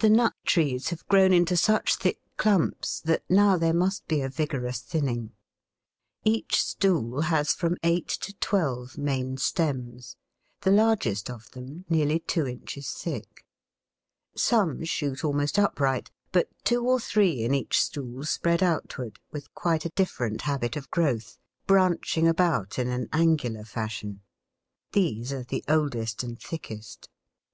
The 0.00 0.10
nut 0.10 0.34
trees 0.44 0.90
have 0.90 1.06
grown 1.08 1.32
into 1.32 1.56
such 1.56 1.96
thick 1.96 2.20
clumps 2.36 3.00
that 3.00 3.22
now 3.30 3.56
there 3.56 3.72
must 3.72 4.06
be 4.06 4.20
a 4.20 4.28
vigorous 4.28 4.80
thinning. 4.82 5.32
Each 6.24 6.62
stool 6.62 7.22
has 7.22 7.54
from 7.54 7.78
eight 7.82 8.08
to 8.08 8.34
twelve 8.34 8.98
main 8.98 9.38
stems, 9.38 10.16
the 10.60 10.70
largest 10.70 11.30
of 11.30 11.50
them 11.52 11.86
nearly 11.88 12.18
two 12.18 12.46
inches 12.46 12.90
thick. 12.92 13.46
Some 14.36 14.84
shoot 14.84 15.24
almost 15.24 15.58
upright, 15.58 16.10
but 16.32 16.50
two 16.62 16.84
or 16.86 17.00
three 17.00 17.42
in 17.42 17.54
each 17.54 17.80
stool 17.82 18.24
spread 18.24 18.62
outward, 18.62 19.18
with 19.32 19.54
quite 19.54 19.86
a 19.86 19.94
different 19.96 20.42
habit 20.42 20.76
of 20.76 20.90
growth, 20.90 21.38
branching 21.66 22.28
about 22.28 22.78
in 22.78 22.88
an 22.88 23.08
angular 23.10 23.64
fashion. 23.64 24.20
These 24.92 25.32
are 25.32 25.44
the 25.44 25.64
oldest 25.66 26.22
and 26.22 26.38
thickest. 26.38 27.08